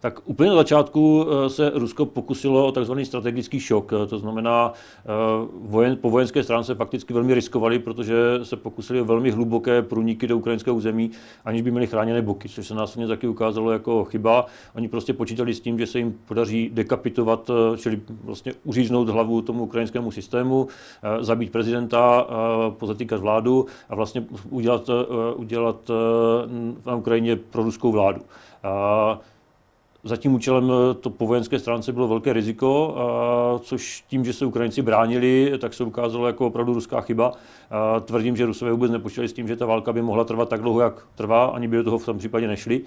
[0.00, 3.00] Tak úplně na začátku eh, se Rusko pokusilo o tzv.
[3.02, 3.92] strategický šok.
[3.92, 5.08] Eh, to znamená, eh,
[5.60, 10.36] vojen, po vojenské stránce fakticky velmi riskovali, protože se pokusili o velmi hluboké průniky do
[10.36, 11.10] ukrajinského území,
[11.44, 14.46] aniž by měli chráněné boky, což se následně taky ukázalo jako chyba.
[14.76, 19.62] Oni prostě počítali s tím, že se jim podaří dekapitovat, čili vlastně uříznout hlavu tomu
[19.62, 20.68] ukrajinskému systému,
[21.20, 22.26] zabít prezidenta,
[22.70, 24.90] pozatýkat vládu a vlastně udělat,
[25.36, 25.90] udělat
[26.86, 28.20] na Ukrajině pro ruskou vládu.
[30.04, 34.32] Za tím účelem eh, to po vojenské stránce bylo velké riziko, a což tím, že
[34.32, 37.32] se Ukrajinci bránili, tak se ukázalo jako opravdu ruská chyba.
[37.70, 40.60] A tvrdím, že Rusové vůbec nepočítali s tím, že ta válka by mohla trvat tak
[40.60, 42.80] dlouho, jak trvá, ani by do toho v tom případě nešli.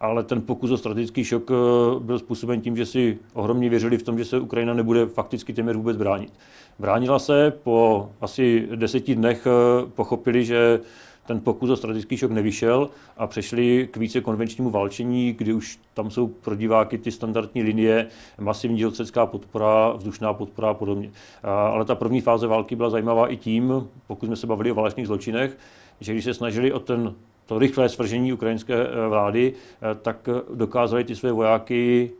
[0.00, 1.54] Ale ten pokus o strategický šok eh,
[2.00, 5.76] byl způsoben tím, že si ohromně věřili v tom, že se Ukrajina nebude fakticky téměř
[5.76, 6.32] vůbec bránit.
[6.78, 10.80] Bránila se, po asi deseti dnech eh, pochopili, že
[11.26, 16.10] ten pokus o strategický šok nevyšel a přešli k více konvenčnímu válčení, kdy už tam
[16.10, 18.06] jsou pro diváky ty standardní linie,
[18.40, 21.10] masivní dělostřecká podpora, vzdušná podpora a podobně.
[21.42, 25.06] Ale ta první fáze války byla zajímavá i tím, pokud jsme se bavili o válečných
[25.06, 25.58] zločinech,
[26.00, 27.14] že když se snažili o ten
[27.46, 32.10] to rychlé svržení ukrajinské eh, vlády, eh, tak dokázali ty své vojáky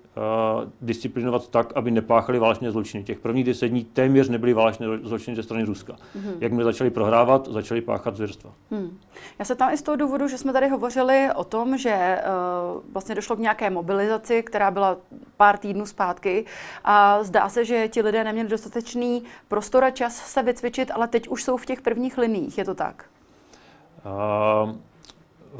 [0.81, 3.05] disciplinovat tak, aby nepáchali válečné zločiny.
[3.05, 5.93] Těch prvních deset dní téměř nebyly válečné zločiny ze strany Ruska.
[5.93, 6.35] Mm-hmm.
[6.41, 8.53] Jakmile začali prohrávat, začali páchat zvěrstva.
[8.71, 8.99] Hmm.
[9.39, 12.19] Já se tam i z toho důvodu, že jsme tady hovořili o tom, že
[12.75, 14.97] uh, vlastně došlo k nějaké mobilizaci, která byla
[15.37, 16.45] pár týdnů zpátky
[16.85, 21.29] a zdá se, že ti lidé neměli dostatečný prostor a čas se vycvičit, ale teď
[21.29, 22.59] už jsou v těch prvních liních.
[22.59, 23.05] Je to tak?
[24.65, 24.77] Uh,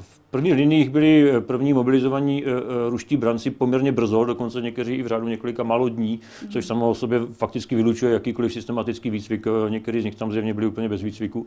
[0.01, 4.95] v prvních liniích byli eh, první mobilizovaní eh, eh, ruští branci poměrně brzo, dokonce někteří
[4.95, 9.47] i v řádu několika málo dní, což samo o sobě fakticky vylučuje jakýkoliv systematický výcvik.
[9.69, 11.47] Někteří z nich tam zjevně byli úplně bez výcviku.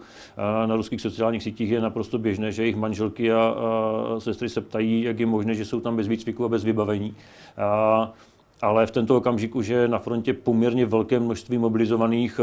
[0.66, 3.56] Na ruských sociálních sítích je naprosto běžné, že jejich manželky a
[4.20, 7.16] sestry se ptají, jak je možné, že jsou tam bez výcviku a bez vybavení.
[8.62, 12.40] Ale v tento okamžiku, že na frontě poměrně velké množství mobilizovaných,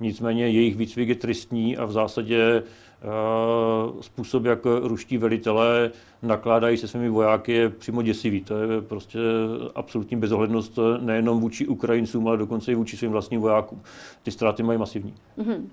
[0.00, 2.62] nicméně jejich výcvik je tristní a v zásadě
[4.00, 5.90] způsob, jak ruští velitelé
[6.22, 8.40] nakládají se svými vojáky, je přímo děsivý.
[8.40, 9.18] To je prostě
[9.74, 13.80] absolutní bezohlednost nejenom vůči Ukrajincům, ale dokonce i vůči svým vlastním vojákům.
[14.22, 15.14] Ty ztráty mají masivní.
[15.38, 15.64] Mm-hmm.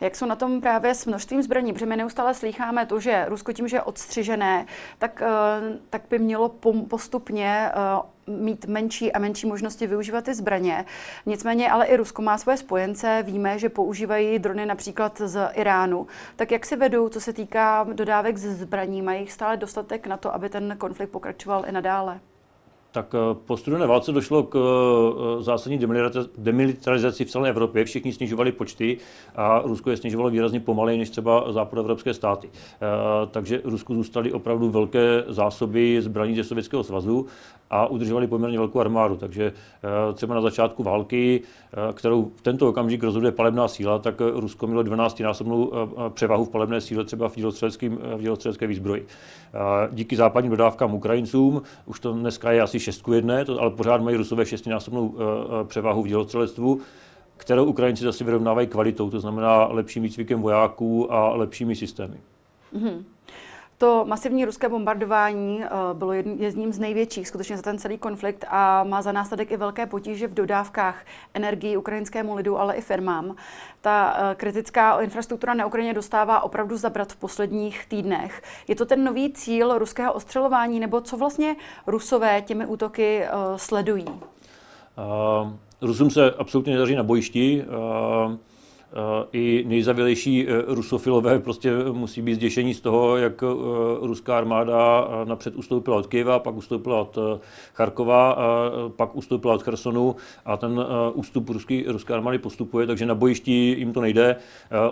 [0.00, 1.72] Jak jsou na tom právě s množstvím zbraní?
[1.72, 4.66] Protože my neustále slýcháme to, že Rusko tím, že je odstřižené,
[4.98, 6.48] tak, eh, tak by mělo
[6.88, 7.72] postupně eh,
[8.26, 10.84] mít menší a menší možnosti využívat ty zbraně.
[11.26, 13.22] Nicméně ale i Rusko má svoje spojence.
[13.26, 16.06] Víme, že používají drony například z Iránu.
[16.36, 19.02] Tak jak si vedou, co se týká dodávek ze zbraní?
[19.02, 22.20] Mají stále dostatek na to, aby ten konflikt pokračoval i nadále?
[22.96, 25.78] Tak eh, po studené válce došlo k eh, zásadní
[26.38, 27.84] demilitarizaci v celé Evropě.
[27.84, 28.98] Všichni snižovali počty
[29.36, 32.48] a Rusko je snižovalo výrazně pomaleji než třeba západoevropské státy.
[32.52, 32.78] Eh,
[33.30, 37.26] takže Rusku zůstaly opravdu velké zásoby zbraní ze Sovětského svazu
[37.70, 39.16] a udržovali poměrně velkou armádu.
[39.16, 39.52] Takže
[40.14, 41.42] třeba na začátku války,
[41.92, 45.70] kterou v tento okamžik rozhoduje palebná síla, tak Rusko mělo 12-násobnou
[46.08, 47.36] převahu v palebné síle třeba v
[48.18, 49.06] dělostřelecké výzbroji.
[49.92, 54.00] Díky západním dodávkám Ukrajincům, už to dneska je asi 6 k 1, to, ale pořád
[54.00, 55.22] mají Rusové šestinásobnou uh,
[55.66, 56.80] převahu v dělostřelectvu,
[57.36, 62.16] kterou Ukrajinci zase vyrovnávají kvalitou, to znamená lepším výcvikem vojáků a lepšími systémy.
[62.74, 63.04] Mm-hmm.
[63.78, 68.84] To masivní ruské bombardování eh, bylo jedním z největších skutečně za ten celý konflikt a
[68.84, 73.36] má za následek i velké potíže v dodávkách energii ukrajinskému lidu, ale i firmám.
[73.80, 78.42] Ta eh, kritická infrastruktura na Ukrajině dostává opravdu zabrat v posledních týdnech.
[78.68, 84.04] Je to ten nový cíl ruského ostřelování, nebo co vlastně rusové těmi útoky uh, sledují?
[84.04, 87.64] Uh, Rusům se absolutně nedaří na bojišti.
[88.26, 88.36] Uh,
[89.32, 93.46] i nejzavělejší e, rusofilové prostě musí být zděšení z toho, jak e,
[94.00, 97.18] ruská armáda e, napřed ustoupila od Kyjeva, pak ustoupila od
[97.74, 98.38] Charkova,
[98.96, 103.92] pak ustoupila od Chersonu a ten ústup ruský, ruské armády postupuje, takže na bojišti jim
[103.92, 104.36] to nejde.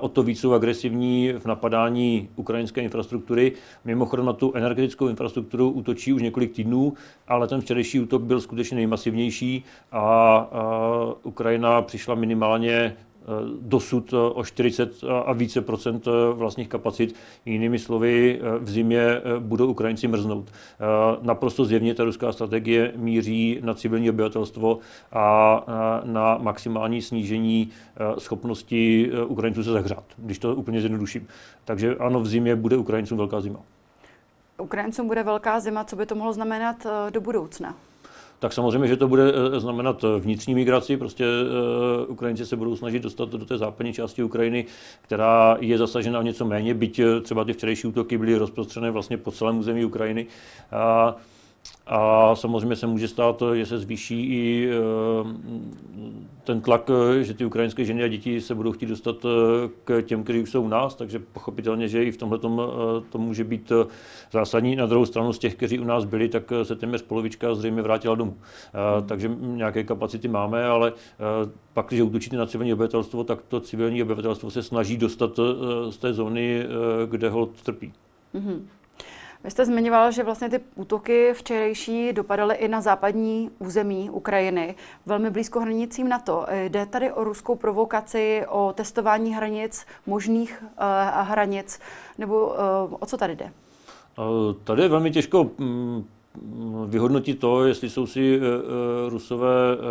[0.01, 3.53] O to víc jsou agresivní v napadání ukrajinské infrastruktury.
[3.85, 6.93] Mimochodem na tu energetickou infrastrukturu útočí už několik týdnů,
[7.29, 10.49] ale ten včerejší útok byl skutečně nejmasivnější a
[11.23, 13.14] Ukrajina přišla minimálně Eh,
[13.61, 17.15] dosud eh, o 40 a více procent eh, vlastních kapacit.
[17.45, 20.53] Jinými slovy, v zimě budou Ukrajinci mrznout.
[21.23, 24.79] Naprosto zjevně ta ruská strategie míří na civilní obyvatelstvo
[25.13, 25.65] a
[26.05, 27.71] na maximální snížení
[28.19, 31.27] schopnosti Ukrajinců se zahřát, když to úplně zjednoduším.
[31.65, 33.61] Takže ano, v zimě bude Ukrajincům velká zima.
[34.59, 37.75] Ukrajincům bude velká zima, co by to mohlo znamenat do budoucna?
[38.45, 40.97] Tak samozřejmě, že to bude eh, znamenat eh, vnitřní migraci.
[40.97, 44.67] Prostě uh, Ukrajinci se budou snažit dostat do té západní části Ukrajiny,
[45.03, 49.33] která je zasažena o něco méně, byť třeba ty včerejší útoky byly rozprostřené vlastně po
[49.33, 50.27] celém území Ukrajiny.
[50.73, 51.15] Uh,
[51.87, 54.81] a samozřejmě se může stát, že se zvýší i eh,
[56.45, 56.91] ten tlak,
[57.23, 60.51] že ty ukrajinské ženy a děti se budou chtít dostat eh, k těm, kteří už
[60.51, 63.73] jsou u nás, takže pochopitelně, že i v tomhle eh, to může být
[64.33, 64.77] zásadní.
[64.77, 68.15] Na druhou stranu z těch, kteří u nás byli, tak se téměř polovička zřejmě vrátila
[68.15, 68.37] domů.
[68.73, 69.09] Hmm.
[69.09, 70.93] Takže nějaké kapacity máme, ale
[71.73, 75.41] pak, když útočíte na civilní obyvatelstvo, tak to civilní obyvatelstvo se snaží dostat
[75.91, 76.67] z té zóny,
[77.07, 77.93] kde ho trpí.
[78.35, 78.61] Mm-hmm.
[79.45, 84.75] Vy jste zmiňoval, že vlastně ty útoky včerejší dopadaly i na západní území Ukrajiny,
[85.07, 86.47] velmi blízko hranicím NATO.
[86.69, 91.81] Jde tady o ruskou provokaci, o testování hranic, možných uh, hranic,
[92.19, 92.55] nebo uh,
[93.01, 93.53] o co tady jde?
[94.65, 96.05] Tady je velmi těžko mm,
[96.87, 98.41] vyhodnotit to, jestli jsou si
[99.09, 99.51] Rusové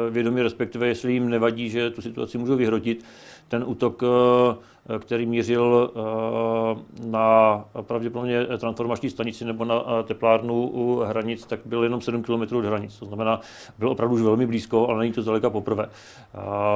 [0.10, 3.06] vědomi, respektive jestli jim nevadí, že tu situaci můžou vyhrotit.
[3.48, 4.56] Ten útok Eh,
[5.00, 11.84] který mířil eh, na pravděpodobně transformační stanici nebo na eh, teplárnu u hranic, tak byl
[11.84, 13.00] jenom 7 km od hranic.
[13.00, 13.42] To znamená,
[13.80, 15.90] byl opravdu už velmi blízko, ale není to zdaleka poprvé.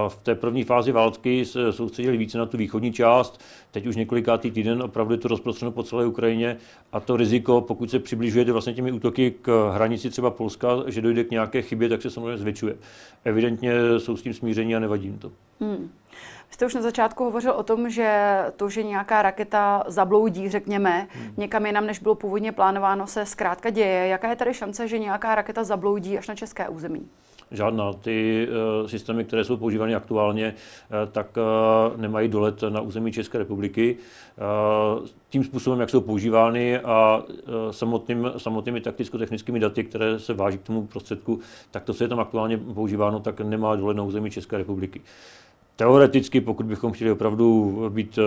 [0.08, 3.42] V té první fázi války se soustředili více na tu východní část,
[3.72, 6.58] teď už několikátý týden opravdu je to rozprostřeno po celé Ukrajině
[6.92, 11.24] a to riziko, pokud se přibližujete vlastně těmi útoky k hranici třeba Polska, že dojde
[11.24, 12.76] k nějaké chybě, tak se samozřejmě zvětšuje.
[13.26, 15.32] Evidentně jsou s tím smíření a nevadí jim to.
[15.60, 15.90] Hmm.
[16.50, 21.08] Vy jste už na začátku hovořil o tom, že to, že nějaká raketa zabloudí, řekněme,
[21.12, 21.34] hmm.
[21.38, 24.08] někam jinam, než bylo původně plánováno, se zkrátka děje.
[24.08, 27.08] Jaká je tady šance, že nějaká raketa zabloudí až na české území?
[27.52, 27.94] Žádná.
[27.94, 28.48] Ty
[28.82, 33.98] uh, systémy, které jsou používány aktuálně, uh, tak uh, nemají dolet na území České republiky.
[35.30, 37.24] Tím způsobem, jak jsou používány a
[37.72, 41.40] samotným, samotnými takticko-technickými daty, které se váží k tomu prostředku,
[41.72, 45.02] tak to, co je tam aktuálně používáno, tak nemá dolet na území České republiky.
[45.78, 48.24] Teoreticky, pokud bychom chtěli opravdu být uh,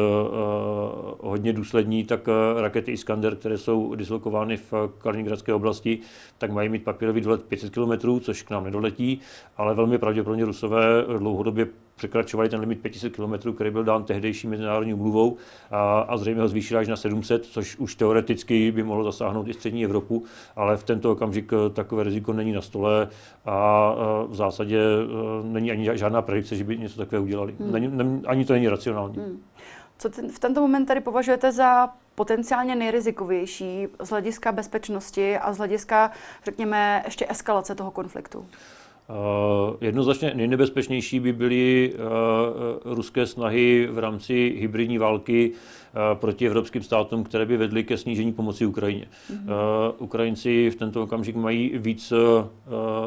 [1.21, 5.99] hodně důslední, tak uh, rakety Iskander, které jsou dislokovány v Kaliningradské oblasti,
[6.39, 9.21] tak mají mít papírový dolet 500 km, což k nám nedoletí,
[9.57, 11.67] ale velmi pravděpodobně Rusové dlouhodobě
[12.01, 15.37] překračovali ten limit 500 km, který byl dán tehdejší mezinárodní umluvou
[15.71, 19.55] a, a zřejmě ho zvýšili až na 700, což už teoreticky by mohlo zasáhnout i
[19.55, 20.25] střední Evropu,
[20.57, 23.09] ale v tento okamžik eh, takové riziko není na stole
[23.45, 23.95] a, a
[24.29, 27.55] v zásadě eh, není ani žádná predikce, že by něco takové udělali.
[27.61, 27.73] Hmm.
[27.73, 29.17] Není, ne, ani to není racionální.
[29.17, 29.43] Hmm.
[29.99, 35.59] Co ten, v tento moment tady považujete za potenciálně nejrizikovější z hlediska bezpečnosti a z
[35.59, 36.11] hlediska,
[36.45, 38.47] řekněme, ještě eskalace toho konfliktu?
[39.11, 45.53] Uh, jednoznačně nejnebezpečnější by byly uh, ruské snahy v rámci hybridní války
[46.15, 49.07] proti evropským státům, které by vedly ke snížení pomoci Ukrajině.
[49.07, 49.53] Mm-hmm.
[49.99, 52.13] Ukrajinci v tento okamžik mají víc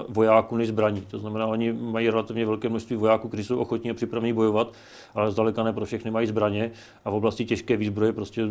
[0.10, 1.02] vojáků než zbraní.
[1.02, 4.74] To znamená, oni mají relativně velké množství vojáků, kteří jsou ochotní a připraveni bojovat,
[5.16, 6.72] ale zdaleka ne pro všechny mají zbraně
[7.06, 8.42] a v oblasti těžké výzbroje prostě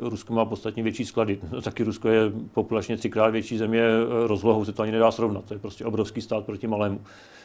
[0.00, 1.38] Rusko má podstatně větší sklady.
[1.62, 3.82] Taky Rusko je populačně třikrát větší země
[4.26, 5.44] rozlohou, se to ani nedá srovnat.
[5.44, 7.00] To je prostě obrovský stát proti malému.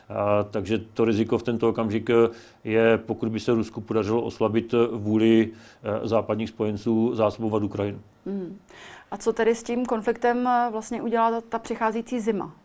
[0.10, 2.10] A, takže to riziko v tento okamžik
[2.64, 5.50] je, pokud by se Rusku podařilo oslabit vůli
[5.84, 8.00] eh, západních spojenců zásobovat Ukrajinu.
[8.26, 8.58] Hmm.
[9.12, 12.56] A co tedy s tím konfliktem eh, vlastně udělá ta, ta přicházící zima?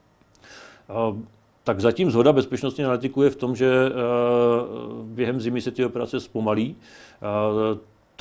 [0.88, 1.16] A,
[1.64, 3.92] tak zatím zhoda bezpečnostní analytiků je v tom, že eh,
[5.02, 6.76] během zimy se ty operace zpomalí.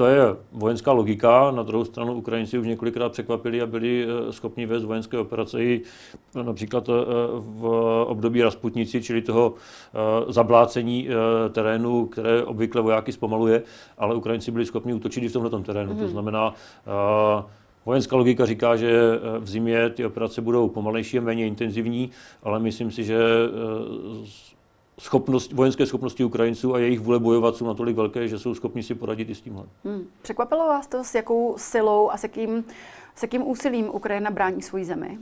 [0.01, 1.51] To je vojenská logika.
[1.51, 5.81] Na druhou stranu Ukrajinci už několikrát překvapili a byli eh, schopni vést vojenské operace i
[6.35, 6.93] eh, například eh,
[7.37, 7.65] v
[8.07, 9.53] období Rasputnici, čili toho
[10.27, 11.07] zablácení
[11.51, 13.63] terénu, které obvykle vojáky zpomaluje,
[13.97, 15.91] ale Ukrajinci byli schopni útočit i v tomto terénu.
[15.91, 15.97] Mm.
[15.97, 16.11] To mhm.
[16.11, 16.53] znamená,
[17.85, 22.09] Vojenská logika říká, že v zimě ty operace budou pomalejší a méně intenzivní,
[22.43, 23.17] ale myslím si, že
[24.99, 28.95] schopnost, vojenské schopnosti Ukrajinců a jejich vůle bojovat jsou natolik velké, že jsou schopni si
[28.95, 29.63] poradit i s tímhle.
[29.85, 30.05] Hmm.
[30.21, 32.63] Překvapilo vás to, s jakou silou a s jakým,
[33.15, 35.17] s jakým úsilím Ukrajina brání svoji zemi?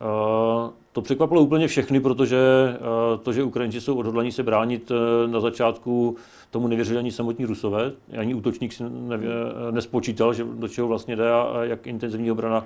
[0.00, 2.38] Uh, to překvapilo úplně všechny, protože
[2.78, 4.96] uh, to, že Ukrajinci jsou odhodlaní se bránit uh,
[5.30, 6.16] na začátku,
[6.50, 7.92] tomu nevěřili ani samotní Rusové.
[8.18, 9.30] Ani útočník si nevě,
[9.70, 12.64] nespočítal, že do čeho vlastně jde a jak intenzivní obrana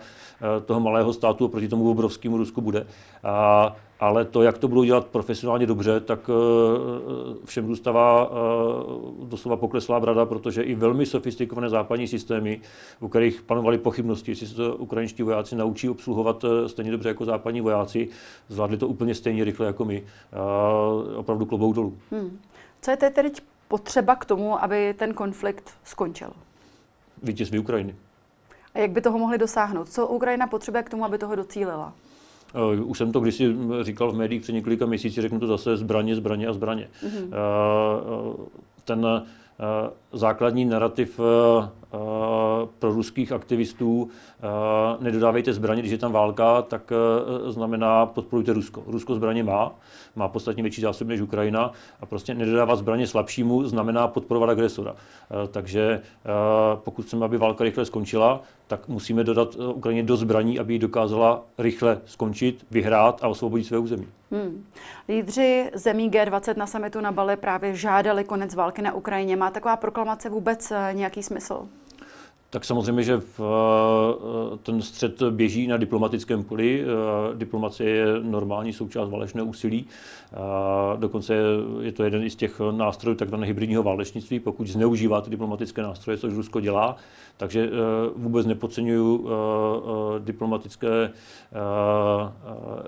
[0.64, 2.86] toho malého státu proti tomu obrovskému Rusku bude.
[3.24, 6.32] A ale to, jak to budou dělat profesionálně dobře, tak eh,
[7.44, 12.60] všem zůstává eh, doslova pokleslá brada, protože i velmi sofistikované západní systémy,
[13.00, 17.24] u kterých panovaly pochybnosti, jestli se to ukrajinští vojáci naučí obsluhovat eh, stejně dobře jako
[17.24, 18.08] západní vojáci,
[18.48, 20.02] zvládli to úplně stejně rychle jako my.
[21.16, 21.98] Opravdu klobou dolů.
[22.10, 22.38] Hmm.
[22.82, 26.30] Co je teď potřeba k tomu, aby ten konflikt skončil?
[27.22, 27.94] Vítězství Ukrajiny.
[28.74, 29.88] A jak by toho mohli dosáhnout?
[29.88, 31.92] Co Ukrajina potřebuje k tomu, aby toho docílila?
[32.54, 36.16] Eh, už jsem to kdysi říkal v médiích před několika měsíci, řeknu to zase zbraně,
[36.16, 36.88] zbraně a zbraně.
[37.04, 37.28] Mm-hmm.
[38.84, 39.06] Ten
[40.12, 41.20] základní narrativ
[42.78, 44.08] pro ruských aktivistů
[45.00, 46.92] nedodávejte zbraně, když je tam válka, tak
[47.46, 48.82] znamená podporujte Rusko.
[48.86, 49.72] Rusko zbraně má,
[50.16, 54.94] má podstatně větší zásoby než Ukrajina a prostě nedodávat zbraně slabšímu znamená podporovat agresora.
[55.50, 56.00] Takže
[56.74, 61.42] pokud chceme, aby válka rychle skončila, tak musíme dodat Ukrajině do zbraní, aby ji dokázala
[61.58, 64.06] rychle skončit, vyhrát a osvobodit své území.
[64.30, 64.64] Hmm.
[65.08, 69.36] Lídři zemí G20 na samitu na Bali právě žádali konec války na Ukrajině.
[69.36, 71.68] Má taková proklamace vůbec eh, nějaký smysl?
[72.50, 76.84] Tak samozřejmě, že v, eh, ten střed běží na diplomatickém poli.
[76.84, 76.86] Eh,
[77.36, 79.86] diplomacie je normální součást válečného úsilí.
[80.96, 81.34] Dokonce
[81.80, 84.40] je to jeden z těch nástrojů takzvaného hybridního válečnictví.
[84.40, 86.96] Pokud zneužíváte diplomatické nástroje, což Rusko dělá,
[87.36, 87.70] takže
[88.16, 89.28] vůbec nepodceňuju
[90.18, 91.10] diplomatické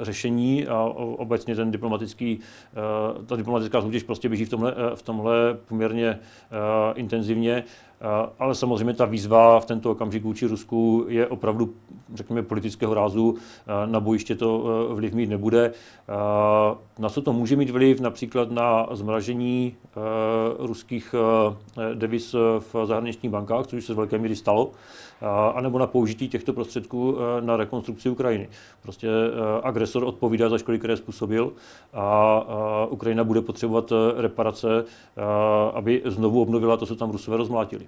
[0.01, 0.83] řešení a
[1.17, 2.41] obecně ten diplomatický,
[3.27, 6.19] ta diplomatická soutěž prostě běží v tomhle, v tomhle poměrně
[6.95, 7.65] intenzivně.
[8.39, 11.75] Ale samozřejmě ta výzva v tento okamžik vůči Rusku je opravdu,
[12.15, 13.37] řekněme, politického rázu.
[13.87, 15.73] Na bojiště to vliv mít nebude.
[16.99, 18.01] Na co to může mít vliv?
[18.01, 19.75] Například na zmražení
[20.59, 21.15] ruských
[21.95, 24.71] deviz v zahraničních bankách, což se z velké míry stalo,
[25.55, 28.49] anebo na použití těchto prostředků na rekonstrukci Ukrajiny.
[28.83, 29.09] Prostě
[29.63, 31.53] agresor odpovídá za škody, které způsobil
[31.95, 32.45] a
[32.91, 34.85] Ukrajina bude potřebovat reparace,
[35.75, 37.87] aby znovu obnovila to, co tam Rusové rozmlátili.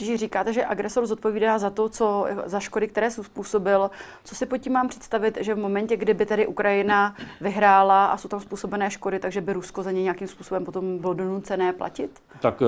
[0.00, 3.90] Když říkáte, že agresor zodpovídá za to, co, za škody, které způsobil,
[4.24, 8.28] co si pod tím mám představit, že v momentě, kdyby tedy Ukrajina vyhrála a jsou
[8.28, 12.10] tam způsobené škody, takže by Rusko za ně nějakým způsobem potom bylo donucené platit?
[12.40, 12.66] Tak eh,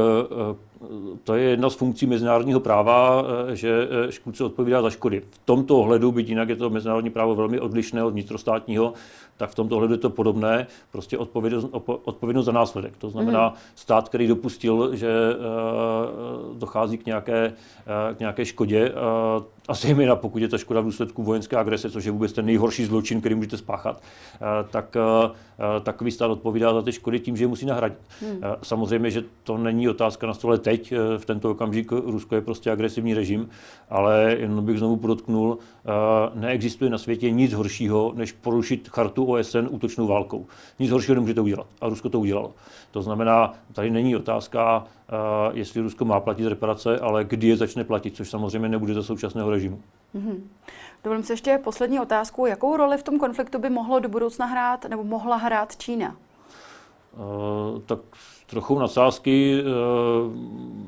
[0.52, 5.22] eh, to je jedna z funkcí mezinárodního práva, eh, že škůdce odpovídá za škody.
[5.30, 8.92] V tomto ohledu, byť jinak je to mezinárodní právo velmi odlišné od vnitrostátního,
[9.36, 11.66] tak v tomto ohledu je to podobné, prostě odpovědnost,
[12.04, 12.96] odpovědnost za následek.
[12.96, 13.54] To znamená mm.
[13.74, 15.08] stát, který dopustil, že
[16.54, 18.92] dochází k nějaké, k nějaké škodě,
[19.68, 22.84] a zejména pokud je ta škoda v důsledku vojenské agrese, což je vůbec ten nejhorší
[22.84, 24.02] zločin, který můžete spáchat,
[24.70, 24.96] tak
[25.82, 27.98] takový stát odpovídá za ty škody tím, že je musí nahradit.
[28.20, 28.40] Hmm.
[28.62, 33.14] Samozřejmě, že to není otázka na stole teď, v tento okamžik Rusko je prostě agresivní
[33.14, 33.48] režim,
[33.90, 35.58] ale jen bych znovu podotknul,
[36.34, 40.46] neexistuje na světě nic horšího, než porušit chartu OSN útočnou válkou.
[40.78, 41.66] Nic horšího nemůžete udělat.
[41.80, 42.52] A Rusko to udělalo.
[42.90, 44.84] To znamená, tady není otázka,
[45.52, 49.50] jestli Rusko má platit reparace, ale kdy je začne platit, což samozřejmě nebude za současného
[49.50, 49.61] režimu.
[49.70, 50.40] Mm-hmm.
[51.04, 52.46] Dovolím si ještě poslední otázku.
[52.46, 56.16] Jakou roli v tom konfliktu by mohlo do budoucna hrát nebo mohla hrát Čína?
[57.86, 57.98] tak
[58.46, 59.62] trochu nadsázky.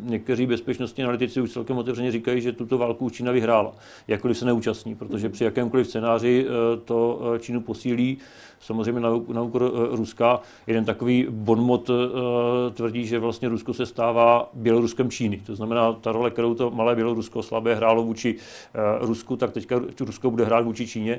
[0.01, 3.74] Někteří bezpečnostní analytici už celkem otevřeně říkají, že tuto válku Čína vyhrála,
[4.09, 6.46] jakkoliv se neúčastní, protože při jakémkoliv scénáři
[6.84, 8.18] to Čínu posílí
[8.64, 10.40] samozřejmě na, na úkor eh, Ruska.
[10.66, 15.42] Jeden takový bonmot eh, tvrdí, že vlastně Rusko se stává Běloruskem Číny.
[15.46, 18.36] To znamená, ta role, kterou to malé Bělorusko slabé hrálo vůči
[18.74, 21.18] eh, Rusku, tak teďka Rusko bude hrát vůči Číně,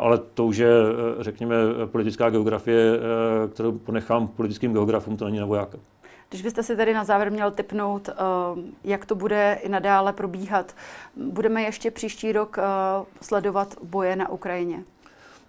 [0.00, 0.70] ale to už je,
[1.20, 1.56] řekněme,
[1.86, 2.98] politická geografie,
[3.52, 5.78] kterou ponechám politickým geografům, to není na vojáka.
[6.28, 8.08] Když byste si tady na závěr měl typnout,
[8.84, 10.74] jak to bude i nadále probíhat,
[11.16, 12.58] budeme ještě příští rok
[13.20, 14.84] sledovat boje na Ukrajině?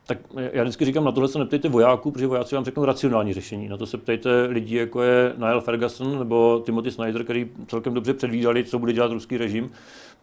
[0.06, 3.68] Tak já vždycky říkám, na tohle se neptejte vojáků, protože vojáci vám řeknou racionální řešení.
[3.70, 8.14] Na to se ptejte lidí, jako je Niall Ferguson nebo Timothy Snyder, který celkem dobře
[8.14, 9.72] předvídali, co bude dělat ruský režim,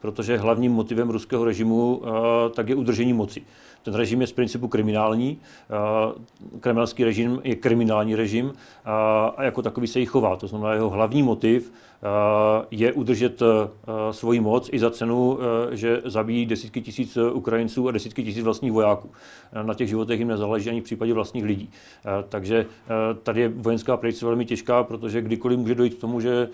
[0.01, 2.09] protože hlavním motivem ruského režimu uh,
[2.55, 3.43] tak je udržení moci.
[3.89, 5.39] Ten režim je z principu kriminální,
[5.71, 8.53] uh, kremelský režim je kriminální režim uh,
[9.37, 10.37] a jako takový se jí chová.
[10.37, 11.73] To znamená, jeho hlavní motiv
[12.03, 13.69] Eh, je udržet eh,
[14.11, 18.73] svoji moc i za cenu, eh, že zabíjí desítky tisíc Ukrajinců a desítky tisíc vlastních
[18.73, 19.11] vojáků.
[19.63, 21.71] Na těch životech jim nezáleží ani v případě vlastních lidí.
[22.29, 22.67] Takže
[23.23, 26.49] tady je vojenská predikce velmi těžká, protože kdykoliv může dojít k tomu, že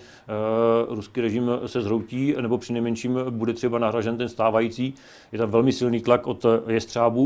[0.89, 4.93] ruský režim se zhroutí, nebo při nejmenším bude třeba nahražen ten stávající.
[5.31, 7.24] Je tam velmi silný tlak od jestřábů,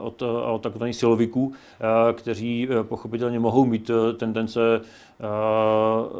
[0.00, 1.52] od, od takzvaných siloviků,
[2.12, 4.60] kteří pochopitelně mohou mít tendence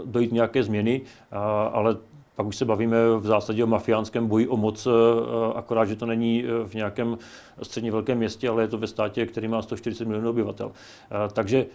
[0.04, 1.00] dojít nějaké změny,
[1.72, 1.96] ale
[2.36, 4.88] pak už se bavíme v zásadě o mafiánském boji o moc,
[5.54, 7.18] akorát, že to není v nějakém
[7.62, 10.72] středně velkém městě, ale je to ve státě, který má 140 milionů obyvatel.
[11.32, 11.66] Takže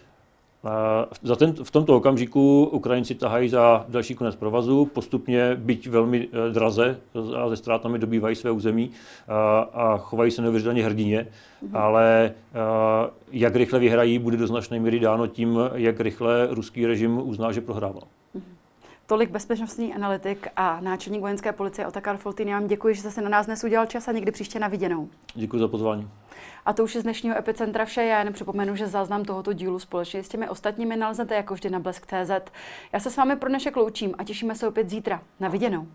[1.22, 6.52] za ten, v tomto okamžiku Ukrajinci tahají za další konec provazu, postupně byť velmi e,
[6.52, 6.96] draze
[7.36, 8.90] a ze ztrátami dobývají své území
[9.28, 11.26] a, a chovají se neuvěřitelně hrdině,
[11.62, 11.78] mm-hmm.
[11.78, 17.20] ale a, jak rychle vyhrají, bude do značné míry dáno tím, jak rychle ruský režim
[17.24, 18.02] uzná, že prohrával.
[19.06, 22.48] Tolik bezpečnostní analytik a náčelník vojenské policie Otakar Foltin.
[22.48, 24.68] Já vám děkuji, že jste se na nás dnes udělal čas a někdy příště na
[24.68, 25.08] viděnou.
[25.34, 26.10] Děkuji za pozvání.
[26.66, 28.02] A to už je z dnešního Epicentra vše.
[28.02, 31.78] Já jen připomenu, že záznam tohoto dílu společně s těmi ostatními naleznete jako vždy na
[31.78, 32.52] blesk.cz.
[32.92, 35.22] Já se s vámi pro dnešek loučím a těšíme se opět zítra.
[35.40, 35.86] Na viděnou.